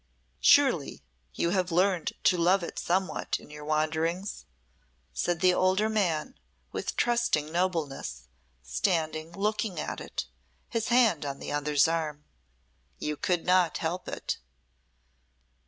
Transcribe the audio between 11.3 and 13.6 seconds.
the other's arm. "You could